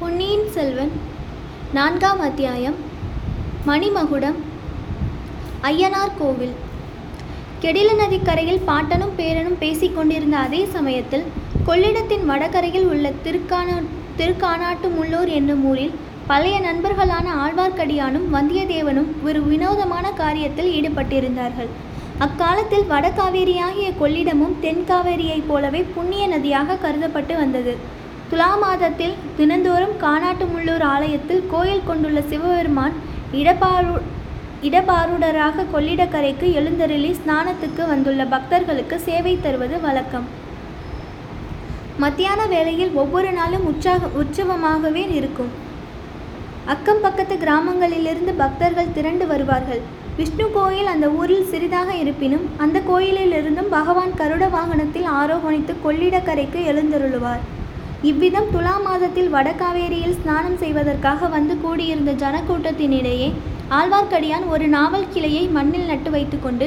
[0.00, 0.90] பொன்னியின் செல்வன்
[1.76, 2.76] நான்காம் அத்தியாயம்
[3.66, 4.36] மணிமகுடம்
[5.62, 6.52] ஐயனார் கோவில்.
[7.62, 11.24] கெடில நதிக்கரையில் பாட்டனும் பேரனும் பேசிக்கொண்டிருந்த அதே சமயத்தில்
[11.66, 13.68] கொள்ளிடத்தின் வடகரையில் உள்ள திருக்கான
[14.18, 15.94] திருக்கானாட்டு முள்ளூர் என்னும் ஊரில்
[16.26, 21.70] பழைய நண்பர்களான ஆழ்வார்க்கடியானும் வந்தியத்தேவனும் ஒரு வினோதமான காரியத்தில் ஈடுபட்டிருந்தார்கள்.
[22.18, 27.96] அக்காலத்தில் வடகாவேரியாகிய கொள்ளிடமும் தென்காவேரியைப் போலவே புண்ணிய நதியாக கருதப்பட்டு வந்தது.
[28.30, 32.96] துலா மாதத்தில் தினந்தோறும் கானாட்டுமுள்ளூர் ஆலயத்தில் கோயில் கொண்டுள்ள சிவபெருமான்
[33.40, 33.92] இடபாரு
[34.68, 40.26] இடபாருடராக கொள்ளிடக்கரைக்கு எழுந்தருளி ஸ்நானத்துக்கு வந்துள்ள பக்தர்களுக்கு சேவை தருவது வழக்கம்.
[42.04, 45.52] மத்தியான வேளையில் ஒவ்வொரு நாளும் உற்சாக உற்சவமாகவே இருக்கும்.
[46.74, 49.82] அக்கம் பக்கத்து கிராமங்களிலிருந்து பக்தர்கள் திரண்டு வருவார்கள்.
[50.18, 57.44] விஷ்ணு கோயில் அந்த ஊரில் சிறிதாக இருப்பினும் அந்த கோயிலிலிருந்தும் பகவான் கருட வாகனத்தில் ஆரோகணித்து கொள்ளிடக்கரைக்கு எழுந்தருளுவார்.
[58.06, 63.28] இவ்விதம் துலா மாதத்தில் வடகாவேரியில் ஸ்நானம் செய்வதற்காக வந்து கூடியிருந்த ஜனக்கூட்டத்தினிடையே
[63.78, 66.66] ஆழ்வார்க்கடியான் ஒரு நாவல் கிளையை மண்ணில் நட்டு வைத்துக்கொண்டு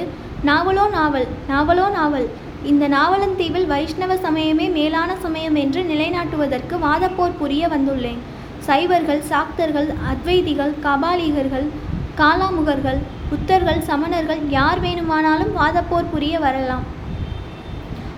[0.50, 2.28] நாவலோ நாவல் நாவலோ நாவல்
[2.72, 8.22] இந்த நாவலந்தீவில் வைஷ்ணவ சமயமே மேலான சமயம் என்று நிலைநாட்டுவதற்கு வாதப்போர் புரிய வந்துள்ளேன்.
[8.68, 11.68] சைவர்கள் சாக்தர்கள் அத்வைதிகள் கபாலிகர்கள்
[12.22, 16.86] காலாமுகர்கள் புத்தர்கள் சமணர்கள் யார் வேணுமானாலும் வாதப்போர் புரிய வரலாம்.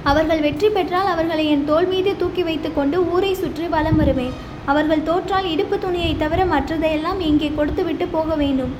[0.09, 4.33] அவர்கள் வெற்றி பெற்றால் அவர்களை என் தோல் மீது தூக்கி வைத்துக்கொண்டு ஊரை சுற்றி வலம் வருவேன்.
[4.71, 8.73] அவர்கள் தோற்றால் இடுப்பு துணியை தவிர மற்றதையெல்லாம் இங்கே கொடுத்துவிட்டு போக வேண்டும்.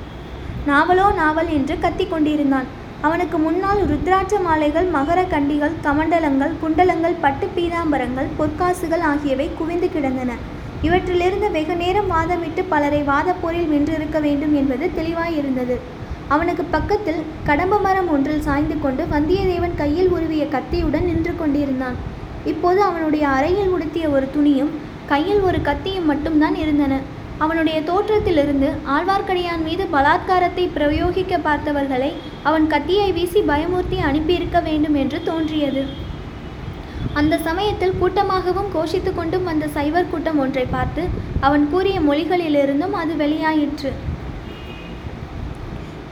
[0.70, 2.68] நாவலோ நாவல் என்று கத்திக் கொண்டிருந்தான்.
[3.06, 10.38] அவனுக்கு முன்னால் ருத்ராட்ச மாலைகள் மகர கண்டிகள் கமண்டலங்கள் குண்டலங்கள் பட்டு பீதாம்பரங்கள் பொற்காசுகள் ஆகியவை குவிந்து கிடந்தன.
[10.86, 15.76] இவற்றிலிருந்து வெகு நேரம் வாதமிட்டு பலரை வாதப்போரில் வென்றிருக்க வேண்டும் என்பது தெளிவாயிருந்தது.
[16.28, 21.98] அவனுக்கு பக்கத்தில் கடம்ப மரம் ஒன்றில் சாய்ந்து கொண்டு வந்தியத்தேவன் கையில் உருவிய கத்தியுடன் நின்று கொண்டிருந்தான்.
[22.52, 24.72] இப்போது அவனுடைய அறையில் உடுத்திய ஒரு துணியும்
[25.12, 26.94] கையில் ஒரு கத்தியும் மட்டும்தான் இருந்தன.
[27.44, 32.10] அவனுடைய தோற்றத்திலிருந்து ஆழ்வார்க்கடியான் மீது பலாத்காரத்தை பிரயோகிக்க பார்த்தவர்களை
[32.42, 35.84] அவன் கத்தியை வீசி பயமூர்த்தி அனுப்பியிருக்க வேண்டும் என்று தோன்றியது.
[37.20, 41.04] அந்த சமயத்தில் கூட்டமாகவும் கோஷித்து கொண்டும் வந்த சைவர் கூட்டம் ஒன்றை பார்த்து
[41.40, 43.92] அவன் கூறிய மொழிகளிலிருந்தும் அது வெளியாயிற்று.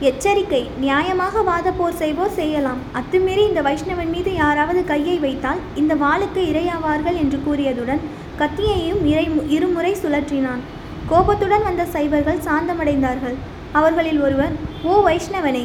[0.08, 2.80] எச்சரிக்கை நியாயமாக வாதப்போர் செய்வோர் செய்யலாம்.
[2.98, 8.02] அத்துமீறி இந்த வைஷ்ணவன் மீது யாராவது கையை வைத்தால் இந்த வாளுக்கு இரையாவார்கள் என்று கூறியதுடன்
[8.40, 9.26] கத்தியையும் இறை
[9.56, 10.62] இருமுறை சுழற்றினான்.
[11.10, 13.36] கோபத்துடன் வந்த சைவர்கள் சாந்தமடைந்தார்கள்.
[13.80, 14.56] அவர்களில் ஒருவர்
[14.90, 15.64] ஓ வைஷ்ணவனே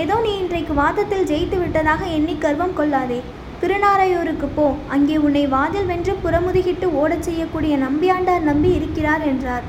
[0.00, 3.20] ஏதோ நீ இன்றைக்கு வாதத்தில் ஜெயித்து விட்டதாக எண்ணி கர்வம் கொள்ளாதே.
[3.62, 4.66] திருநாரையூருக்கு போ.
[4.94, 9.64] அங்கே உன்னை வாதில் வென்று புறமுதுகிட்டு ஓடச் செய்யக்கூடிய நம்பியாண்டார் நம்பி இருக்கிறார் என்றார்.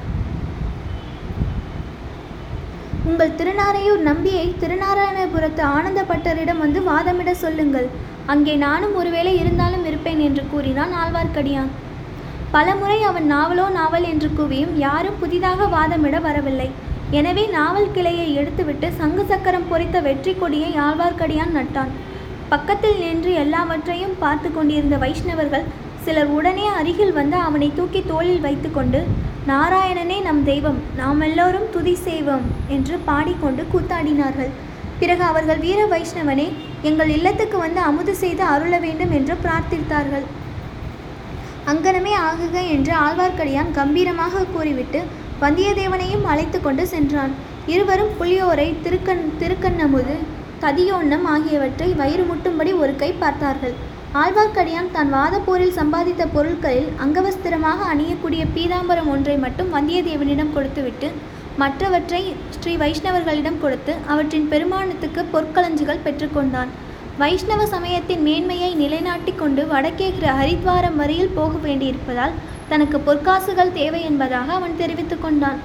[3.07, 7.87] உங்கள் திருநாரையூர் நம்பியை திருநாராயணபுரத்து ஆனந்தப்பட்டரிடம் வந்து வாதமிட சொல்லுங்கள்.
[8.33, 11.71] அங்கே நானும் ஒருவேளை இருந்தாலும் இருப்பேன் என்று கூறினான் ஆழ்வார்க்கடியான்.
[12.55, 16.69] பலமுறை அவன் நாவலோ நாவல் என்று கூவியும் யாரும் புதிதாக வாதமிட வரவில்லை.
[17.19, 21.93] எனவே நாவல் கிளையை எடுத்துவிட்டு சங்கு சக்கரம் பொறித்த வெற்றி கொடியை ஆழ்வார்க்கடியான் நட்டான்.
[22.53, 25.65] பக்கத்தில் நின்று எல்லாவற்றையும் பார்த்து கொண்டிருந்த வைஷ்ணவர்கள்
[26.05, 28.99] சிலர் உடனே அருகில் வந்து அவனை தூக்கி தோளில் வைத்துக்கொண்டு
[29.47, 32.45] நாராயணனே நம் தெய்வம் நாம் எல்லோரும் துதி செய்வோம்
[32.75, 34.49] என்று பாடிக்கொண்டு கூத்தாடினார்கள்.
[34.99, 36.47] பிறகு அவர்கள் வீர வைஷ்ணவனே
[36.89, 40.25] எங்கள் இல்லத்துக்கு வந்து அமுது செய்து அருள வேண்டும் என்று பிரார்த்தித்தார்கள்.
[41.71, 45.01] அங்கனமே ஆகுக என்று ஆழ்வார்க்கடியான் கம்பீரமாக கூறிவிட்டு
[45.43, 47.33] வந்தியத்தேவனையும் அழைத்து கொண்டு சென்றான்.
[47.73, 50.17] இருவரும் புளியோரை திருக்கண் திருக்கண்ணமுது
[50.65, 53.75] கதியோண்ணம் ஆகியவற்றை வயிறு முட்டும்படி ஒரு கை பார்த்தார்கள்.
[54.17, 61.07] ஆழ்வார்க்கடியான் தான் வாதப்போரில் சம்பாதித்த பொருட்களில் அங்கவஸ்திரமாக அணியக்கூடிய பீதாம்பரம் ஒன்றை மட்டும் வந்தியத்தேவனிடம் கொடுத்துவிட்டு
[61.57, 62.21] மற்றவற்றை
[62.55, 66.71] ஸ்ரீ வைஷ்ணவர்களிடம் கொடுத்து அவற்றின் பெருமானத்துக்கு பொற்களஞ்சுகள் பெற்றுக்கொண்டான்
[67.21, 70.09] வைஷ்ணவ சமயத்தின் மேன்மையை நிலைநாட்டி கொண்டு வடக்கே
[70.39, 72.37] ஹரித்வாரம் வரையில் போக வேண்டியிருப்பதால்
[72.69, 75.59] தனக்கு பொற்காசுகள் தேவை என்பதாக அவன் தெரிவித்து கொண்டான்.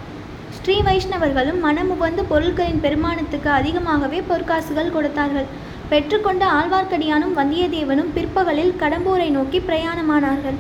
[0.57, 5.49] ஸ்ரீ வைஷ்ணவர்களும் மனமுகந்து பொருட்களின் பெருமானத்துக்கு அதிகமாகவே பொற்காசுகள் கொடுத்தார்கள்.
[5.91, 10.59] பெற்றுக்கொண்ட ஆழ்வார்க்கடியானும் வந்தியத்தேவனும் பிற்பகலில் கடம்பூரை நோக்கி பிரயாணமானார்கள்.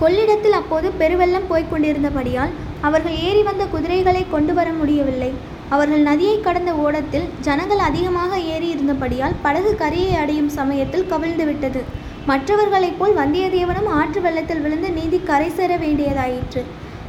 [0.00, 2.52] கொள்ளிடத்தில் அப்போது பெருவெள்ளம் போய்க் கொண்டிருந்தபடியால்
[2.88, 5.30] அவர்கள் ஏறி வந்த குதிரைகளை கொண்டு வர முடியவில்லை.
[5.74, 11.82] அவர்கள் நதியை கடந்த ஓடத்தில் ஜனங்கள் அதிகமாக ஏறி இருந்தபடியால் படகு கரையை அடையும் சமயத்தில் கவிழ்ந்து விட்டது.
[12.26, 16.62] மற்றவர்களைப் போல் வந்தியத்தேவனும் ஆற்று வெள்ளத்தில் விழுந்து நீந்தி கரை சேர வேண்டியதாயிற்று.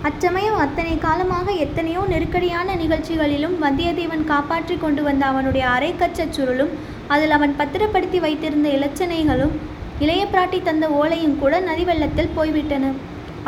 [0.08, 6.72] அச்சமயம் அத்தனை காலமாக எத்தனையோ நெருக்கடியான நிகழ்ச்சிகளிலும் வந்தியத்தேவன் காப்பாற்றி கொண்டு வந்த அவனுடைய அரைக்கச்சச் சுருளும்
[7.14, 9.54] அதில் அவன் பத்திரப்படுத்தி வைத்திருந்த இலச்சனைகளும்
[10.06, 12.92] இளைய பிராட்டி தந்த ஓலையும் கூட நதி வெள்ளத்தில் போய்விட்டன.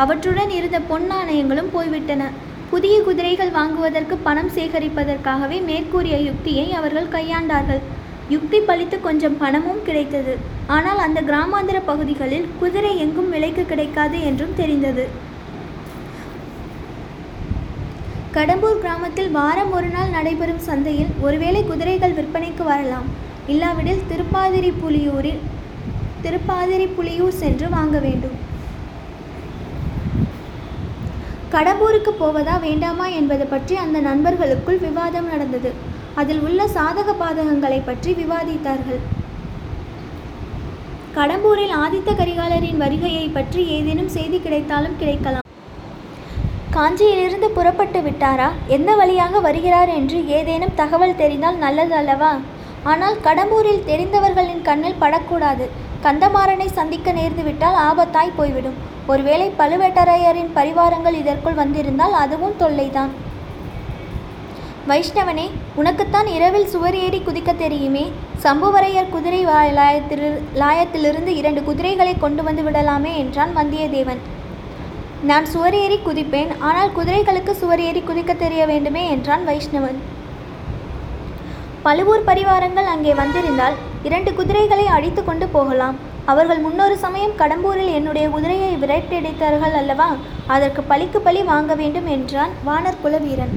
[0.03, 2.29] அவற்றுடன் இருந்த பொன் நாணயங்களும் போய்விட்டன.
[2.69, 7.83] புதிய குதிரைகள் வாங்குவதற்கு பணம் சேகரிப்பதற்காகவே மேற்கூறிய யுக்தியை அவர்கள் கையாண்டார்கள்.
[8.35, 10.33] யுக்தி பலித்து கொஞ்சம் பணமும் கிடைத்தது.
[10.77, 15.05] ஆனால் அந்த கிராமாந்திர பகுதிகளில் குதிரை எங்கும் விலைக்கு கிடைக்காது என்றும் தெரிந்தது.
[18.35, 23.07] கடம்பூர் கிராமத்தில் வாரம் ஒரு நாள் நடைபெறும் சந்தையில் ஒருவேளை குதிரைகள் விற்பனைக்கு வரலாம்.
[23.53, 25.41] இல்லாவிடில் திருப்பாதிரி புலியூரில்
[26.23, 28.37] திருப்பாதிரி புலியூர் சென்று வாங்க வேண்டும்.
[31.53, 35.71] கடம்பூருக்கு போவதா வேண்டாமா என்பது பற்றி அந்த நண்பர்களுக்குள் விவாதம் நடந்தது.
[36.23, 39.01] அதில் உள்ள சாதக பாதகங்களை பற்றி விவாதித்தார்கள்.
[41.19, 45.42] கடம்பூரில் ஆதித்த கரிகாலரின் வருகையை பற்றி ஏதேனும் செய்தி கிடைத்தாலும் கிடைக்கலாம்.
[46.73, 48.49] காஞ்சியிலிருந்து புறப்பட்டு விட்டாரா?
[48.67, 52.37] எந்த வழியாக வருகிறார் என்று ஏதேனும் தகவல் தெரிந்தால் நல்லது அல்லவா
[52.83, 55.69] ஆனால் கடம்பூரில் தெரிந்தவர்களின் கண்ணில் படக்கூடாது.
[56.03, 58.73] கந்தமாறனை சந்திக்க நேர்ந்துவிட்டால் ஆபத்தாய் போய்விடும்.
[59.07, 63.09] ஒருவேளை பழுவேட்டரையரின் பரிவாரங்கள் இதற்குள் வந்திருந்தால் அதுவும் தொல்லைதான்.
[64.87, 68.11] வைஷ்ணவனே உனக்குத்தான் இரவில் சுவர் ஏறி குதிக்க தெரியுமே?
[68.43, 73.15] சம்புவரையர் குதிரை வா- லாயத்திலிருந்து இரண்டு குதிரைகளை கொண்டு வந்து விடலாமே?
[73.17, 74.17] என்றான் வந்தியத்தேவன்.
[75.29, 79.99] நான் சுவர் ஏறி குதிப்பேன் ஆனால் குதிரைகளுக்கு சுவர் ஏறி குதிக்க தெரிய வேண்டுமே என்றான் வைஷ்ணவன்.
[81.85, 83.77] பழுவூர் பரிவாரங்கள் அங்கே வந்திருந்தால்
[84.07, 85.97] இரண்டு குதிரைகளை அழித்து கொண்டு போகலாம்.
[86.33, 90.09] அவர்கள் முன்னொரு சமயம் கடம்பூரில் என்னுடைய குதிரையை விரட்டியடித்தார்கள் அல்லவா?
[90.55, 93.55] அதற்கு பழிக்கு பழி வாங்க வேண்டும் என்றான் வானர் வீரன்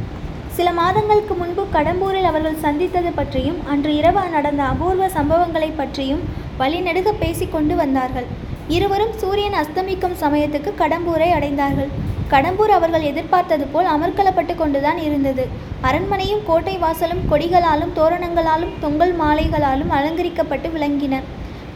[0.56, 6.22] சில மாதங்களுக்கு முன்பு கடம்பூரில் அவர்கள் சந்தித்தது பற்றியும் அன்று இரவு நடந்த அபூர்வ சம்பவங்களை பற்றியும்
[6.60, 8.28] வழிநெடுக பேசிக்கொண்டு வந்தார்கள்.
[8.74, 11.90] இருவரும் சூரியன் அஸ்தமிக்கும் சமயத்துக்கு கடம்பூரை அடைந்தார்கள்.
[12.30, 15.44] கடம்பூர் அவர்கள் எதிர்பார்த்தது போல் அமர்க்கலப்பட்டு கொண்டுதான் இருந்தது.
[15.82, 21.20] அரண்மனையும் கோட்டை வாசலும் கொடிகளாலும் தோரணங்களாலும் தொங்கல் மாலைகளாலும் அலங்கரிக்கப்பட்டு விளங்கின.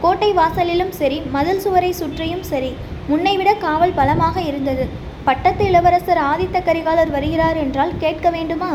[0.01, 2.75] கோட்டை வாசலிலும் சரி மதில் சுவரை சுற்றியும் சரி
[3.07, 4.87] முன்னைவிட காவல் பலமாக இருந்தது.
[5.23, 8.71] பட்டத்து இளவரசர் ஆதித்த கரிகாலர் வருகிறார் என்றால் கேட்க வேண்டுமா?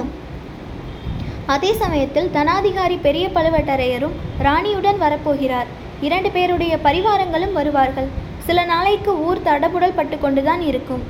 [1.47, 5.69] அதே சமயத்தில் தனாதிகாரி பெரிய பழுவட்டரையரும் ராணியுடன் வரப்போகிறார்.
[6.01, 8.09] இரண்டு பேருடைய பரிவாரங்களும் வருவார்கள்.
[8.47, 11.03] சில நாளைக்கு ஊர் தடபுடல் பட்டு கொண்டுதான் இருக்கும்.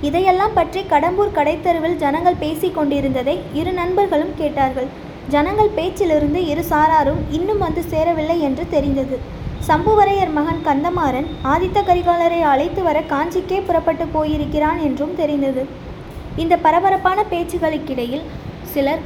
[0.00, 4.88] இதையெல்லாம் பற்றி கடம்பூர் கடைத்தருவில் ஜனங்கள் பேசிக் கொண்டிருந்ததை இரு நண்பர்களும் கேட்டார்கள்.
[5.28, 9.18] ஜனங்கள் பேச்சிலிருந்து இரு சாராரும் இன்னும் வந்து சேரவில்லை என்று தெரிந்தது.
[9.68, 15.66] சம்புவரையர் மகன் கந்தமாறன் ஆதித்த கரிகாலரை அழைத்து வர காஞ்சிக்கே புறப்பட்டு போயிருக்கிறான் என்றும் தெரிந்தது.
[16.36, 18.24] இந்த பரபரப்பான பேச்சுகளுக்கிடையில்
[18.74, 19.02] சிலர்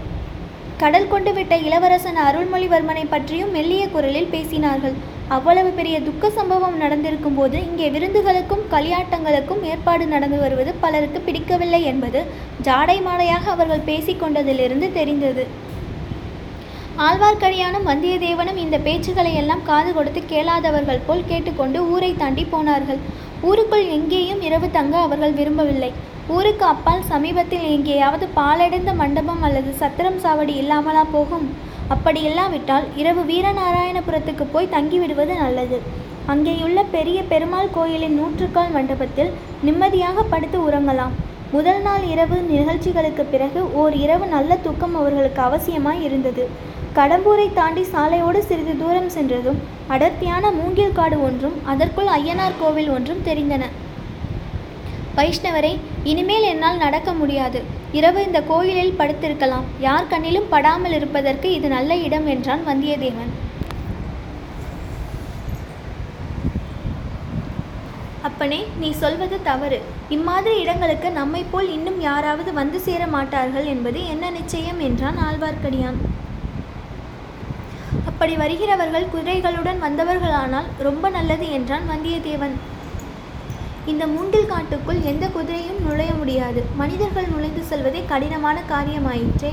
[0.80, 4.96] கடல் கொண்டு விட்ட இளவரசன் அருள்மொழிவர்மனை பற்றியும் மெல்லிய குரலில் பேசினார்கள்.
[5.36, 12.20] அவ்வளவு பெரிய துக்க சம்பவம் நடந்திருக்கும் போது இங்கே விருந்துகளுக்கும் களியாட்டங்களுக்கும் ஏற்பாடு நடந்து வருவது பலருக்கு பிடிக்கவில்லை என்பது
[12.68, 15.44] ஜாடை மாடையாக அவர்கள் பேசிக்கொண்டதிலிருந்து தெரிந்தது.
[17.06, 23.02] ஆழ்வார்க்கடியானும் வந்தியத்தேவனும் இந்த பேச்சுக்களை எல்லாம் காது கொடுத்து கேளாதவர்கள் போல் கேட்டுக்கொண்டு ஊரை தாண்டி போனார்கள்.
[23.50, 25.90] ஊருக்குள் எங்கேயும் இரவு தங்க அவர்கள் விரும்பவில்லை.
[26.34, 31.46] ஊருக்கு அப்பால் சமீபத்தில் எங்கேயாவது பாலடைந்த மண்டபம் அல்லது சத்திரம் சாவடி இல்லாமலா போகும்?
[31.94, 35.78] அப்படி இல்லாவிட்டால் இரவு வீரநாராயணபுரத்துக்கு போய் தங்கிவிடுவது நல்லது.
[36.32, 39.32] அங்கேயுள்ள பெரிய பெருமாள் கோயிலின் நூற்றுக்கால் மண்டபத்தில்
[39.68, 41.16] நிம்மதியாக படுத்து உறங்கலாம்.
[41.56, 46.44] முதல் நாள் இரவு நிகழ்ச்சிகளுக்கு பிறகு ஓர் இரவு நல்ல தூக்கம் அவர்களுக்கு அவசியமாய் இருந்தது.
[46.98, 49.60] கடம்பூரை தாண்டி சாலையோடு சிறிது தூரம் சென்றதும்
[49.94, 53.64] அடர்த்தியான மூங்கில் காடு ஒன்றும் அதற்குள் ஐயனார் கோவில் ஒன்றும் தெரிந்தன.
[55.18, 55.72] வைஷ்ணவரே
[56.10, 57.60] இனிமேல் என்னால் நடக்க முடியாது.
[57.98, 59.66] இரவு இந்த கோயிலில் படுத்திருக்கலாம்.
[59.86, 63.32] யார் கண்ணிலும் படாமல் இருப்பதற்கு இது நல்ல இடம் என்றான் வந்தியத்தேவன்.
[68.28, 69.78] அப்பனே நீ சொல்வது தவறு.
[70.16, 76.00] இம்மாதிரி இடங்களுக்கு நம்மை போல் இன்னும் யாராவது வந்து சேர மாட்டார்கள் என்பது என்ன நிச்சயம் என்றான் ஆழ்வார்க்கடியான்.
[78.10, 82.56] அப்படி வருகிறவர்கள் குதிரைகளுடன் வந்தவர்களானால் ரொம்ப நல்லது என்றான் வந்தியத்தேவன்.
[83.90, 86.60] இந்த மூங்கில் காட்டுக்குள் எந்த குதிரையும் நுழைய முடியாது.
[86.80, 89.52] மனிதர்கள் நுழைந்து செல்வதே கடினமான காரியமாயிற்றே.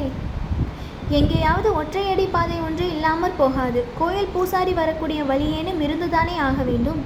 [1.18, 3.82] எங்கேயாவது ஒற்றையடி பாதை ஒன்று இல்லாமற் போகாது.
[4.00, 7.02] கோயில் பூசாரி வரக்கூடிய வழியேனும் இருந்துதானே ஆக வேண்டும்.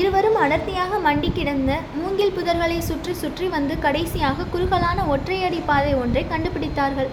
[0.00, 7.10] இருவரும் அடர்த்தியாக மண்டி கிடந்த மூங்கில் புதர்களை சுற்றி சுற்றி வந்து கடைசியாக குறுகலான ஒற்றையடி பாதை ஒன்றை கண்டுபிடித்தார்கள்.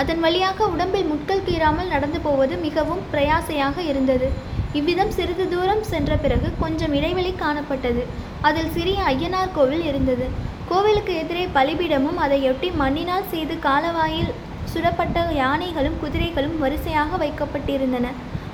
[0.00, 4.28] அதன் வழியாக உடம்பில் முட்கள் கீறாமல் நடந்து போவது மிகவும் பிரயாசையாக இருந்தது.
[4.72, 8.02] இவ்விதம் சிறிது தூரம் சென்ற பிறகு கொஞ்சம் இடைவெளி காணப்பட்டது.
[8.40, 10.26] அதில் சிறிய ஐயனார் கோவில் இருந்தது.
[10.68, 14.32] கோவிலுக்கு எதிரே பலிபீடமும் அதையொட்டி மண்ணினால் செய்து காலவாயில்
[14.72, 18.08] சுடப்பட்ட யானைகளும் குதிரைகளும் வரிசையாக வைக்கப்பட்டிருந்தன.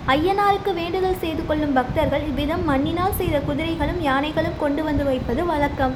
[0.07, 5.95] ஐயனாருக்கு வேண்டுதல் செய்து கொள்ளும் பக்தர்கள் இவ்விதம் மண்ணினால் செய்த குதிரைகளும் யானைகளும் கொண்டு வந்து வைப்பது வழக்கம்.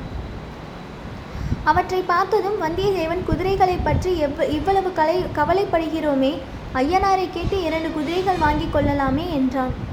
[1.64, 6.32] அவற்றை பார்த்ததும் வந்தியத்தேவன் குதிரைகளை பற்றி எவ் இவ்வளவு கலை கவலைப்படுகிறோமே?
[6.74, 9.26] ஐயனாரை கேட்டு இரண்டு குதிரைகள் வாங்கிக் கொள்ளலாமே?
[9.34, 9.90] என்றான்.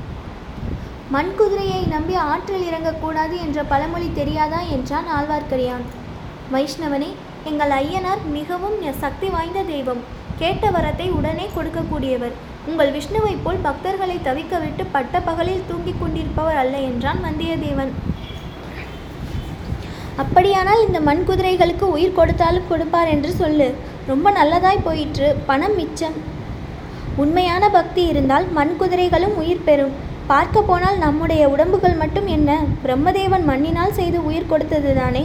[1.13, 5.86] மண் குதிரையை நம்பி ஆற்றில் இறங்கக்கூடாது என்ற பழமொழி தெரியாதா என்றான் ஆழ்வார்க்கடியான்.
[6.54, 7.08] வைஷ்ணவனே
[7.50, 10.01] எங்கள் ஐயனார் மிகவும் சக்தி வாய்ந்த தெய்வம்.
[10.42, 12.36] கேட்ட வரத்தை உடனே கொடுக்கக்கூடியவர்.
[12.70, 17.92] உங்கள் விஷ்ணுவைப் போல் பக்தர்களை தவிக்க விட்டு பட்ட பகலில் தூங்கிக் கொண்டிருப்பவர் அல்ல என்றான் வந்தியத்தேவன்.
[20.24, 23.70] அப்படியானால் இந்த மண் குதிரைகளுக்கு உயிர் கொடுத்தாலும் கொடுப்பார் என்று சொல்லு.
[24.12, 25.30] ரொம்ப நல்லதாய் போயிற்று.
[25.50, 26.20] பணம் மிச்சம்.
[27.24, 30.08] உண்மையான பக்தி இருந்தால் மண் குதிரைகளும் உயிர் பெறும்.
[30.32, 32.50] பார்க்க போனால் நம்முடைய உடம்புகள் மட்டும் என்ன?
[32.84, 35.24] பிரம்மதேவன் மண்ணினால் செய்து உயிர் கொடுத்தது தானே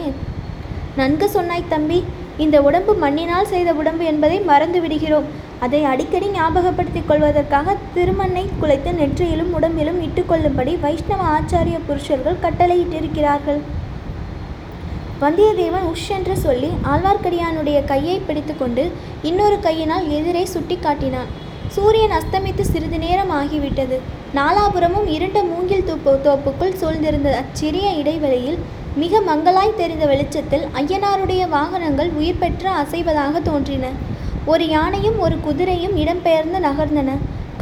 [0.99, 1.99] நன்கு சொன்னாய் தம்பி
[2.45, 5.27] இந்த உடம்பு மண்ணினால் செய்த உடம்பு என்பதை மறந்து விடுகிறோம்.
[5.65, 13.61] அதை அடிக்கடி ஞாபகப்படுத்திக் கொள்வதற்காக திருமண்ணை குலைத்து நெற்றியிலும் உடம்பிலும் இட்டுக்கொள்ளும்படி வைஷ்ணவ ஆச்சாரிய புருஷர்கள் கட்டளையிட்டிருக்கிறார்கள்.
[15.23, 18.85] வந்தியத்தேவன் உஷ் என்று சொல்லி ஆழ்வார்க்கடியானுடைய கையை பிடித்துக்கொண்டு
[19.31, 21.33] இன்னொரு கையினால் எதிரே சுட்டி காட்டினான்.
[21.77, 23.99] சூரியன் அஸ்தமித்து சிறிது நேரம் ஆகிவிட்டது.
[24.37, 28.57] நாலாபுரமும் இருண்ட மூங்கில் தூப்பு தோப்புக்குள் சூழ்ந்திருந்த அச்சிறிய இடைவெளியில்
[29.03, 33.91] மிக மங்களாய் தெரிந்த வெளிச்சத்தில் ஐயனாருடைய வாகனங்கள் உயிர் பெற்று அசைவதாக தோன்றின.
[34.53, 37.13] ஒரு யானையும் ஒரு குதிரையும் இடம்பெயர்ந்து நகர்ந்தன.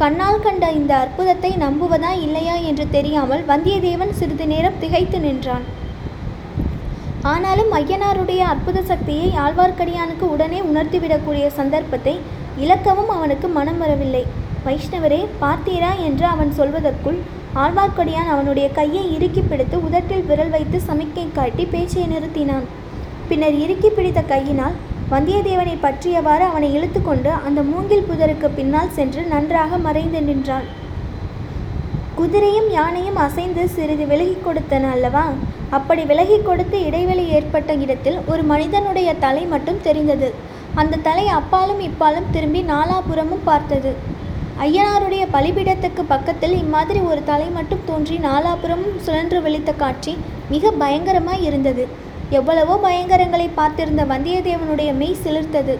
[0.01, 5.65] கண்ணால் கண்ட இந்த அற்புதத்தை நம்புவதா இல்லையா என்று தெரியாமல் வந்தியத்தேவன் சிறிது நேரம் திகைத்து நின்றான்.
[7.33, 12.15] ஆனாலும் ஐயனாருடைய அற்புத சக்தியை ஆழ்வார்க்கடியானுக்கு உடனே உணர்த்திவிடக்கூடிய சந்தர்ப்பத்தை
[12.63, 14.23] இழக்கவும் அவனுக்கு மனம் வரவில்லை.
[14.65, 17.19] வைஷ்ணவரே பார்த்தீரா என்று அவன் சொல்வதற்குள்
[17.63, 22.65] ஆழ்வார்க்கடியான் அவனுடைய கையை இறுக்கி பிடித்து உதட்டில் விரல் வைத்து சமிக்கை காட்டி பேச்சை நிறுத்தினான்.
[23.29, 24.77] பின்னர் இறுக்கி பிடித்த கையினால்
[25.11, 30.69] வந்தியத்தேவனை பற்றியவாறு அவனை இழுத்துக்கொண்டு அந்த மூங்கில் புதருக்கு பின்னால் சென்று நன்றாக மறைந்து நின்றான்
[32.17, 35.23] குதிரையும் யானையும் அசைந்து சிறிது விலகி கொடுத்தன அல்லவா?
[35.77, 40.29] அப்படி விலகி கொடுத்து இடைவெளி ஏற்பட்ட இடத்தில் ஒரு மனிதனுடைய தலை மட்டும் தெரிந்தது.
[40.81, 43.91] அந்த தலை அப்பாலும் இப்பாலும் திரும்பி நாலாபுறமும் பார்த்தது.
[44.61, 50.13] ஐயனாருடைய பலிபீடத்துக்கு பக்கத்தில் இம்மாதிரி ஒரு தலை மட்டும் தோன்றி நாலாபுரமும் சுழன்று விழித்த காட்சி
[50.53, 51.83] மிக பயங்கரமாய் இருந்தது.
[52.39, 55.75] எவ்வளவோ பயங்கரங்களை பார்த்திருந்த வந்தியத்தேவனுடைய மெய் சிலிர்த்தது.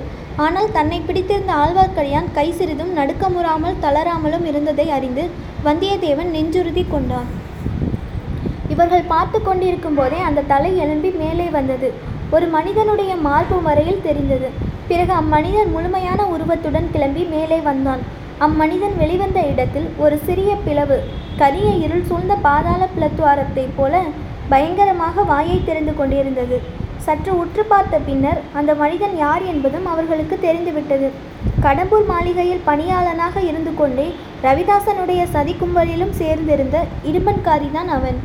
[0.46, 5.26] ஆனால் தன்னை பிடித்திருந்த ஆழ்வார்க்கடியான் கை சிறிதும் நடுக்கமுறாமல் தளராமலும் இருந்ததை அறிந்து
[5.68, 7.30] வந்தியத்தேவன் நெஞ்சுறுதி கொண்டான்.
[8.76, 11.90] இவர்கள் பார்த்து கொண்டிருக்கும் போதே அந்த தலை எழும்பி மேலே வந்தது.
[12.32, 14.50] ஒரு மனிதனுடைய மார்பு வரையில் தெரிந்தது.
[14.88, 18.04] பிறகு அம்மனிதன் முழுமையான உருவத்துடன் கிளம்பி மேலே வந்தான்.
[18.46, 20.98] அம்மனிதன் வெளிவந்த இடத்தில் ஒரு சிறிய பிளவு
[21.38, 24.02] கரிய இருள் சூழ்ந்த பாதாள பிளத்துவாரத்தைப் போல
[24.50, 26.58] பயங்கரமாக வாயை திறந்து கொண்டிருந்தது.
[27.06, 31.08] சற்று உற்று பார்த்த பின்னர் அந்த மனிதன் யார் என்பதும் அவர்களுக்கு தெரிந்துவிட்டது.
[31.66, 34.08] கடம்பூர் மாளிகையில் பணியாளனாக இருந்து கொண்டே
[34.44, 36.80] ரவிதாசனுடைய சதி கும்பலிலும் சேர்ந்திருந்த
[37.12, 38.20] இடும்பன்காரிதான் அவன்.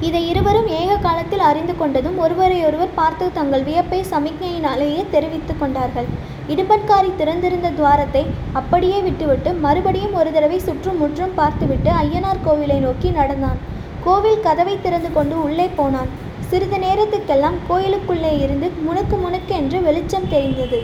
[0.00, 6.08] இதை இருவரும் ஏக காலத்தில் அறிந்து கொண்டதும் ஒருவரையொருவர் பார்த்து தங்கள் வியப்பை சமிக்ஞையினாலேயே தெரிவித்துக் கொண்டார்கள்.
[6.52, 8.22] இடும்பன்காரி திறந்திருந்த துவாரத்தை
[8.58, 13.60] அப்படியே விட்டுவிட்டு மறுபடியும் ஒரு தடவை சுற்றும் முற்றும் பார்த்துவிட்டு ஐயனார் கோவிலை நோக்கி நடந்தான்.
[14.04, 16.10] கோவில் கதவை திறந்து கொண்டு உள்ளே போனான்.
[16.50, 20.80] சிறிது நேரத்துக்கெல்லாம் கோயிலுக்குள்ளே இருந்து முணுக்கு முணுக்கு என்று வெளிச்சம் தெரிந்தது.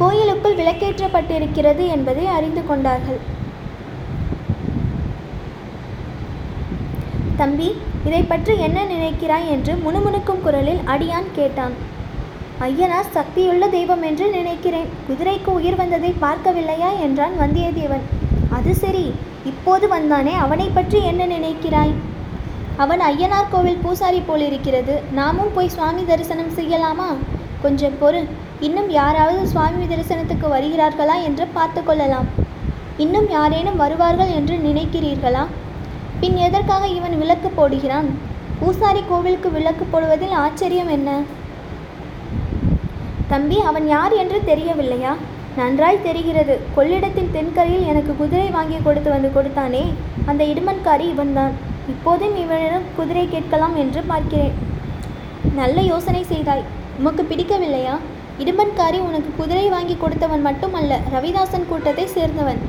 [0.00, 3.20] கோயிலுக்குள் விளக்கேற்றப்பட்டிருக்கிறது என்பதை அறிந்து கொண்டார்கள்.
[7.40, 7.68] தம்பி
[8.04, 11.74] இதை பற்றி என்ன நினைக்கிறாய் என்று முணுமுணுக்கும் குரலில் அடியான் கேட்டான்.
[12.60, 14.88] ஐயனார் சக்தியுள்ள தெய்வம் என்று நினைக்கிறேன்.
[15.08, 16.90] குதிரைக்கு உயிர் வந்ததை பார்க்கவில்லையா?
[17.00, 18.04] என்றான் வந்தியத்தேவன்.
[18.50, 19.12] அது சரி.
[19.44, 20.34] இப்போது வந்தானே.
[20.38, 21.94] அவனை பற்றி என்ன நினைக்கிறாய்?
[22.76, 27.08] அவன் ஐயனார் கோவில் பூசாரி போல் இருக்கிறது நாமும் போய் சுவாமி தரிசனம் செய்யலாமா?
[27.62, 28.22] கொஞ்சம் பொறு.
[28.60, 32.26] இன்னும் யாராவது சுவாமி தரிசனத்துக்கு வருகிறார்களா என்று பார்த்து கொள்ளலாம்.
[32.96, 35.44] இன்னும் யாரேனும் வருவார்கள் என்று நினைக்கிறீர்களா?
[36.20, 38.08] பின் எதற்காக இவன் விளக்கு போடுகிறான்?
[38.60, 41.10] பூசாரி கோவிலுக்கு விளக்கு போடுவதில் ஆச்சரியம் என்ன?
[43.32, 45.12] தம்பி அவன் யார் என்று தெரியவில்லையா?
[45.56, 46.54] நன்றாய் தெரிகிறது.
[46.76, 49.84] கொள்ளிடத்தின் தென்கரையில் எனக்கு குதிரை வாங்கி கொடுத்து வந்து கொடுத்தானே?
[50.26, 51.54] அந்த இடுமன்காரி இவன்தான்.
[51.92, 54.54] இப்போதும் இவனிடம் குதிரை கேட்கலாம் என்று பார்க்கிறேன்.
[55.60, 56.64] நல்ல யோசனை செய்தாய்.
[56.98, 57.96] உமக்கு பிடிக்கவில்லையா?
[58.42, 62.60] இடுமன்காரி உனக்கு குதிரை வாங்கி கொடுத்தவன் மட்டுமல்ல ரவிதாசன் கூட்டத்தை சேர்ந்தவன்.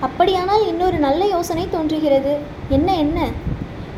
[0.00, 2.36] அப்படியானால் இன்னொரு நல்ல யோசனை தோன்றுகிறது.
[2.68, 3.28] என்ன என்ன?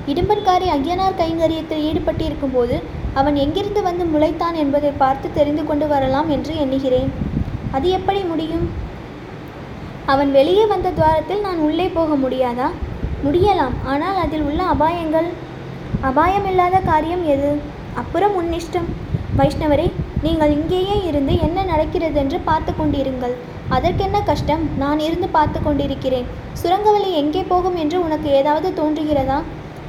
[0.07, 2.83] இடும்பன்காரி அய்யனார் கைங்கரியத்தில் ஈடுபட்டிருக்கும் போது
[3.15, 7.13] அவன் எங்கிருந்து வந்து முளைத்தான் என்பதை பார்த்து தெரிந்து கொண்டு வரலாம் என்று எண்ணுகிறேன்.
[7.73, 8.71] அது எப்படி முடியும்?
[10.07, 12.69] அவன் வெளியே வந்த துவாரத்தில் நான் உள்ளே போக முடியாதா?
[13.25, 13.77] முடியலாம்.
[13.85, 15.29] ஆனால் அதில் உள்ள அபாயங்கள்?
[16.03, 17.61] அபாயமில்லாத காரியம் எது?
[17.95, 18.89] அப்புறம் உன்னிஷ்டம்.
[19.37, 19.93] வைஷ்ணவரே
[20.25, 23.35] நீங்கள் இங்கேயே இருந்து என்ன நடக்கிறது என்று பார்த்து கொண்டிருங்கள்.
[23.77, 24.63] அதற்கென்ன கஷ்டம்?
[24.83, 26.27] நான் இருந்து பார்த்து கொண்டிருக்கிறேன்.
[26.61, 29.39] சுரங்கவழி எங்கே போகும் என்று உனக்கு ஏதாவது தோன்றுகிறதா?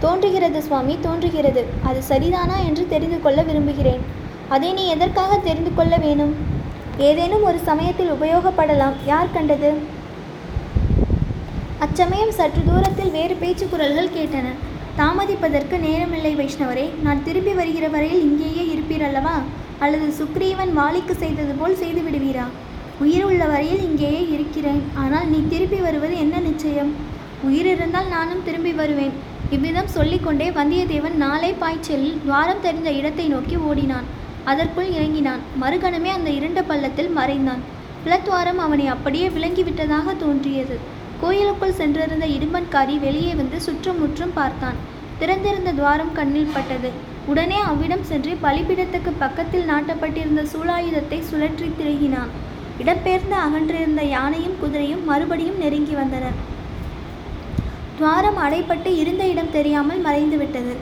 [0.04, 1.62] தோன்றுகிறது சுவாமி தோன்றுகிறது.
[1.90, 4.02] அது சரிதானா என்று தெரிந்து கொள்ள விரும்புகிறேன்.
[4.56, 6.34] அதை நீ எதற்காக தெரிந்து கொள்ள வேணும்
[7.10, 8.96] ஏதேனும் ஒரு சமயத்தில் உபயோகப்படலாம்.
[9.12, 9.72] யார் கண்டது?
[11.86, 14.50] அச்சமயம் சற்று தூரத்தில் வேறு பேச்சு குரல்கள் கேட்டன.
[15.00, 16.86] தாமதிப்பதற்கு நேரமில்லை வைஷ்ணவரே.
[17.06, 19.36] நான் திரும்பி வருகிற வரையில் இங்கேயே இருப்பீர் அல்லவா?
[19.80, 22.46] அல்லது சுக்ரீவன் வாலிக்கு செய்தது போல் செய்து விடுவீரா?
[23.00, 24.82] உயிர் உள்ள வரையில் இங்கேயே இருக்கிறேன்.
[24.96, 26.92] ஆனால் நீ திரும்பி வருவது என்ன நிச்சயம்?
[27.44, 29.14] உயிர் இருந்தால் நானும் திரும்பி வருவேன்.
[29.52, 34.08] இவ்விதம் சொல்லிக்கொண்டே வந்தியத்தேவன் நாளை பாய்ச்சலில் துவாரம் தெரிந்த இடத்தை நோக்கி ஓடினான்.
[34.46, 35.42] அதற்குள் இறங்கினான்.
[35.62, 37.62] மறுகணமே அந்த இருண்ட பள்ளத்தில் மறைந்தான்.
[38.06, 40.78] பிளத்வாரம் அவனை அப்படியே விளங்கிவிட்டதாக தோன்றியது.
[41.22, 44.76] கோயிலுக்குள் சென்றிருந்த இடும்பன்காரி வெளியே வந்து சுற்றும் முற்றும் பார்த்தான்.
[45.20, 46.92] திறந்திருந்த துவாரம் கண்ணில் பட்டது.
[47.32, 52.32] உடனே அவ்விடம் சென்று பலிபீடத்துக்கு பக்கத்தில் நாட்டப்பட்டிருந்த சூலாயுதத்தை சுழற்றி திருகினான்.
[52.82, 56.26] இடம்பெயர்ந்து அகன்றிருந்த யானையும் குதிரையும் மறுபடியும் நெருங்கி வந்தன.
[57.98, 60.74] துவாரம் அடைப்பட்டு இருந்த இடம் தெரியாமல் மறைந்துவிட்டது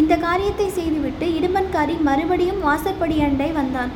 [0.00, 3.92] இந்த காரியத்தை செய்துவிட்டு இடும்பன்காரி மறுபடியும் வாசற்படி அண்டை வந்தான்.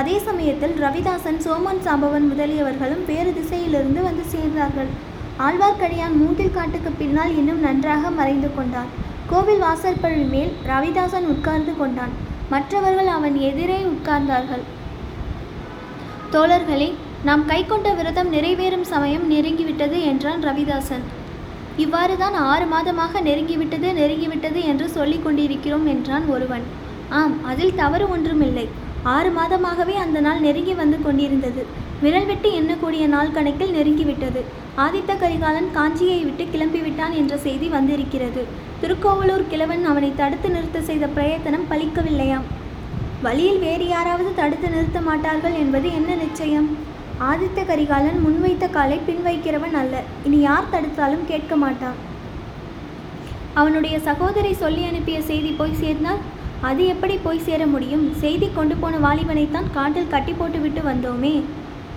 [0.00, 4.90] அதே சமயத்தில் ரவிதாசன் சோமன் சாம்பவன் முதலியவர்களும் வேறு திசையிலிருந்து வந்து சேர்ந்தார்கள்.
[5.46, 8.90] ஆழ்வார்க்கடியான் மூங்கில் காட்டுக்கு பின்னால் இன்னும் நன்றாக மறைந்து கொண்டார்
[9.30, 12.12] கோவில் வாசற்படி மேல் ரவிதாசன் உட்கார்ந்து கொண்டான்.
[12.52, 14.62] மற்றவர்கள் அவன் எதிரே உட்கார்ந்தார்கள்.
[16.32, 16.88] தோழர்களே
[17.28, 21.04] நாம் கைக்கொண்ட விரதம் நிறைவேறும் சமயம் நெருங்கிவிட்டது என்றான் ரவிதாசன்.
[21.84, 26.64] இவ்வாறு தான் ஆறு மாதமாக நெருங்கிவிட்டது நெருங்கிவிட்டது என்று சொல்லிக் கொண்டிருக்கிறோம் என்றான் ஒருவன்.
[27.20, 28.66] ஆம் அதில் தவறு ஒன்றுமில்லை.
[29.14, 31.62] ஆறு மாதமாகவே அந்த நாள் நெருங்கி வந்து கொண்டிருந்தது.
[32.02, 34.42] விரல் விட்டு எண்ணக்கூடிய நாள் கணக்கில் நெருங்கிவிட்டது.
[34.86, 38.44] ஆதித்த கரிகாலன் காஞ்சியை விட்டு கிளம்பிவிட்டான் என்ற செய்தி வந்திருக்கிறது.
[38.82, 42.46] திருக்கோவலூர் கிழவன் அவனை தடுத்து நிறுத்த செய்த பிரயத்தனம் பலிக்கவில்லையாம்.
[43.22, 46.68] வழியில் வேறு யாராவது தடுத்து நிறுத்த மாட்டார்கள் என்பது என்ன நிச்சயம்?
[47.30, 50.02] ஆதித்த கரிகாலன் முன்வைத்த காலை பின்வைக்கிறவன் அல்ல.
[50.24, 51.98] இனி யார் தடுத்தாலும் கேட்க மாட்டான்.
[53.54, 56.22] அவனுடைய சகோதரி சொல்லி அனுப்பிய செய்தி போய் சேர்ந்தால்
[56.68, 58.06] அது எப்படி போய் சேர முடியும்?
[58.14, 61.34] செய்தி கொண்டு போன வாலிபனைத்தான் காட்டில் கட்டி போட்டு விட்டு வந்தோமே.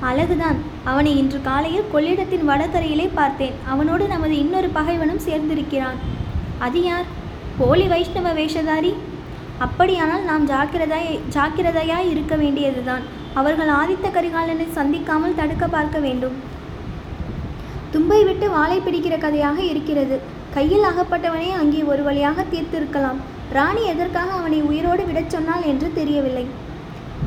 [0.09, 0.57] அழகுதான்.
[0.83, 3.55] அவனை இன்று காலையில் கொள்ளிடத்தின் வடகரையிலே பார்த்தேன்.
[3.73, 5.99] அவனோடு நமது இன்னொரு பகைவனும் சேர்ந்திருக்கிறான்.
[6.65, 7.07] அது யார்?
[7.59, 8.93] போலி வைஷ்ணவ வேஷதாரி?
[9.65, 13.03] அப்படியானால் நாம் ஜாக்கிரதாய் ஜாக்கிரதையாய் இருக்க வேண்டியதுதான்.
[13.39, 16.35] அவர்கள் ஆதித்த கரிகாலனை சந்திக்காமல் தடுக்க பார்க்க வேண்டும்.
[17.93, 20.17] தும்பை விட்டு வாளை பிடிக்கிற கதையாக இருக்கிறது.
[20.55, 23.19] கையில் அகப்பட்டவனே அங்கே ஒரு வழியாக தீர்த்திருக்கலாம்.
[23.57, 26.45] ராணி எதற்காக அவனை உயிரோடு விடச் சொன்னாள் என்று தெரியவில்லை.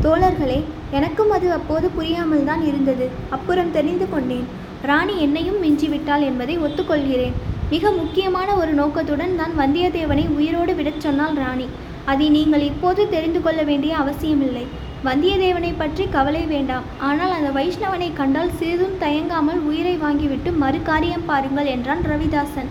[0.05, 0.61] தோழர்களே
[0.99, 3.07] எனக்கும் அது அப்போது புரியாமல் தான் இருந்தது.
[3.37, 4.47] அப்புறம் தெரிந்து கொண்டேன்.
[4.91, 7.37] ராணி என்னையும் மிஞ்சிவிட்டாள் என்பதை ஒத்துக்கொள்கிறேன்.
[7.73, 11.67] மிக முக்கியமான ஒரு நோக்கத்துடன் தான் வந்தியத்தேவனை உயிரோடு விடச் சொன்னாள் ராணி.
[12.13, 14.65] அதை நீங்கள் இப்போது தெரிந்து கொள்ள வேண்டிய அவசியமில்லை.
[15.09, 16.87] வந்தியத்தேவனை பற்றி கவலை வேண்டாம்.
[17.09, 22.71] ஆனால் அந்த வைஷ்ணவனை கண்டால் சிறிதும் தயங்காமல் உயிரை வாங்கிவிட்டு மறு காரியம் பாருங்கள் என்றான் ரவிதாசன்.